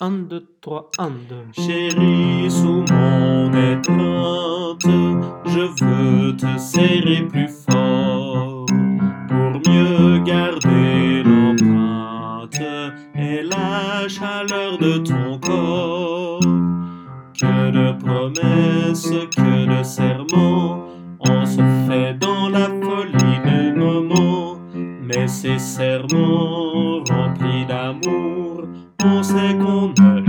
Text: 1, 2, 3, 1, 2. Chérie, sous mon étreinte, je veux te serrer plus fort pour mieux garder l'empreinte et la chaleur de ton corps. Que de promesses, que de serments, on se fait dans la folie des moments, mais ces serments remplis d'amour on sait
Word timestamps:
1, 0.00 0.10
2, 0.28 0.44
3, 0.60 0.90
1, 0.98 1.10
2. 1.28 1.36
Chérie, 1.52 2.50
sous 2.50 2.84
mon 2.90 3.48
étreinte, 3.52 4.82
je 5.46 5.60
veux 5.60 6.36
te 6.36 6.58
serrer 6.58 7.22
plus 7.28 7.48
fort 7.48 8.66
pour 9.28 9.72
mieux 9.72 10.18
garder 10.24 11.22
l'empreinte 11.22 12.60
et 13.14 13.44
la 13.44 14.08
chaleur 14.08 14.78
de 14.78 14.98
ton 14.98 15.38
corps. 15.38 16.40
Que 17.40 17.70
de 17.70 17.92
promesses, 17.92 19.12
que 19.36 19.78
de 19.78 19.82
serments, 19.84 20.88
on 21.20 21.46
se 21.46 21.62
fait 21.86 22.14
dans 22.14 22.48
la 22.48 22.66
folie 22.66 23.38
des 23.44 23.72
moments, 23.72 24.56
mais 24.74 25.28
ces 25.28 25.60
serments 25.60 27.04
remplis 27.08 27.64
d'amour 27.66 28.63
on 29.02 29.22
sait 29.22 30.23